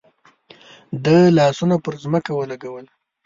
[1.05, 2.85] ده لاسونه پر ځمکه ولګول.